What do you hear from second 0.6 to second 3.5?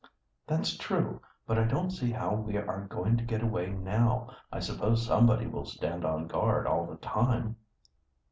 true, but I don't see how we are going to get